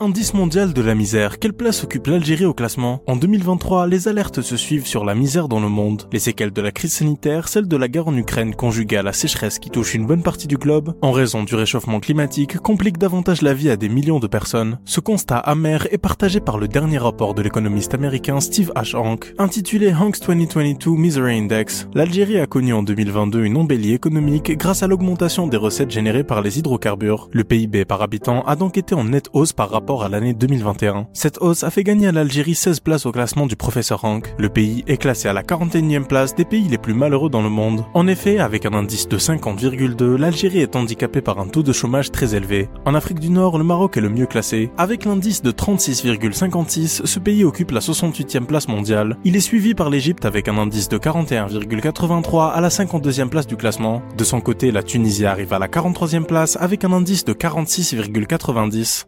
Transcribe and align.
Indice 0.00 0.32
mondial 0.32 0.72
de 0.72 0.80
la 0.80 0.94
misère, 0.94 1.40
quelle 1.40 1.52
place 1.52 1.82
occupe 1.82 2.06
l'Algérie 2.06 2.44
au 2.44 2.54
classement? 2.54 3.02
En 3.08 3.16
2023, 3.16 3.88
les 3.88 4.06
alertes 4.06 4.42
se 4.42 4.56
suivent 4.56 4.86
sur 4.86 5.04
la 5.04 5.16
misère 5.16 5.48
dans 5.48 5.58
le 5.58 5.68
monde. 5.68 6.04
Les 6.12 6.20
séquelles 6.20 6.52
de 6.52 6.62
la 6.62 6.70
crise 6.70 6.92
sanitaire, 6.92 7.48
celle 7.48 7.66
de 7.66 7.76
la 7.76 7.88
guerre 7.88 8.06
en 8.06 8.16
Ukraine 8.16 8.54
conjuguée 8.54 8.98
à 8.98 9.02
la 9.02 9.12
sécheresse 9.12 9.58
qui 9.58 9.70
touche 9.70 9.94
une 9.94 10.06
bonne 10.06 10.22
partie 10.22 10.46
du 10.46 10.56
globe, 10.56 10.94
en 11.02 11.10
raison 11.10 11.42
du 11.42 11.56
réchauffement 11.56 11.98
climatique, 11.98 12.58
compliquent 12.58 12.98
davantage 12.98 13.42
la 13.42 13.54
vie 13.54 13.70
à 13.70 13.76
des 13.76 13.88
millions 13.88 14.20
de 14.20 14.28
personnes. 14.28 14.78
Ce 14.84 15.00
constat 15.00 15.38
amer 15.38 15.88
est 15.90 15.98
partagé 15.98 16.38
par 16.38 16.58
le 16.58 16.68
dernier 16.68 16.98
rapport 16.98 17.34
de 17.34 17.42
l'économiste 17.42 17.92
américain 17.92 18.38
Steve 18.38 18.70
H. 18.76 18.94
Hank, 18.94 19.34
intitulé 19.36 19.92
Hank's 19.92 20.20
2022 20.20 20.92
Misery 20.92 21.38
Index. 21.38 21.88
L'Algérie 21.94 22.38
a 22.38 22.46
connu 22.46 22.72
en 22.72 22.84
2022 22.84 23.42
une 23.42 23.56
embellie 23.56 23.94
économique 23.94 24.56
grâce 24.56 24.84
à 24.84 24.86
l'augmentation 24.86 25.48
des 25.48 25.56
recettes 25.56 25.90
générées 25.90 26.22
par 26.22 26.40
les 26.40 26.60
hydrocarbures. 26.60 27.28
Le 27.32 27.42
PIB 27.42 27.84
par 27.84 28.00
habitant 28.00 28.44
a 28.44 28.54
donc 28.54 28.78
été 28.78 28.94
en 28.94 29.02
nette 29.02 29.28
hausse 29.32 29.52
par 29.52 29.68
rapport 29.70 29.87
à 29.96 30.08
l'année 30.08 30.34
2021. 30.34 31.08
Cette 31.14 31.38
hausse 31.40 31.64
a 31.64 31.70
fait 31.70 31.82
gagner 31.82 32.08
à 32.08 32.12
l'Algérie 32.12 32.54
16 32.54 32.80
places 32.80 33.06
au 33.06 33.12
classement 33.12 33.46
du 33.46 33.56
professeur 33.56 34.04
Hank. 34.04 34.34
Le 34.38 34.50
pays 34.50 34.84
est 34.86 34.98
classé 34.98 35.28
à 35.28 35.32
la 35.32 35.42
41e 35.42 36.04
place 36.04 36.34
des 36.34 36.44
pays 36.44 36.68
les 36.68 36.76
plus 36.76 36.92
malheureux 36.92 37.30
dans 37.30 37.42
le 37.42 37.48
monde. 37.48 37.84
En 37.94 38.06
effet, 38.06 38.38
avec 38.38 38.66
un 38.66 38.74
indice 38.74 39.08
de 39.08 39.18
50,2, 39.18 40.16
l'Algérie 40.16 40.60
est 40.60 40.76
handicapée 40.76 41.22
par 41.22 41.38
un 41.38 41.48
taux 41.48 41.62
de 41.62 41.72
chômage 41.72 42.10
très 42.10 42.34
élevé. 42.34 42.68
En 42.84 42.94
Afrique 42.94 43.20
du 43.20 43.30
Nord, 43.30 43.56
le 43.56 43.64
Maroc 43.64 43.96
est 43.96 44.02
le 44.02 44.10
mieux 44.10 44.26
classé. 44.26 44.70
Avec 44.76 45.06
l'indice 45.06 45.42
de 45.42 45.50
36,56, 45.50 47.06
ce 47.06 47.18
pays 47.18 47.44
occupe 47.44 47.70
la 47.70 47.80
68e 47.80 48.44
place 48.44 48.68
mondiale. 48.68 49.16
Il 49.24 49.36
est 49.36 49.40
suivi 49.40 49.74
par 49.74 49.88
l'Égypte 49.88 50.26
avec 50.26 50.48
un 50.48 50.58
indice 50.58 50.88
de 50.88 50.98
41,83 50.98 52.52
à 52.52 52.60
la 52.60 52.68
52e 52.68 53.28
place 53.28 53.46
du 53.46 53.56
classement. 53.56 54.02
De 54.16 54.24
son 54.24 54.40
côté, 54.40 54.70
la 54.70 54.82
Tunisie 54.82 55.24
arrive 55.24 55.54
à 55.54 55.58
la 55.58 55.68
43e 55.68 56.24
place 56.24 56.58
avec 56.60 56.84
un 56.84 56.92
indice 56.92 57.24
de 57.24 57.32
46,90. 57.32 59.06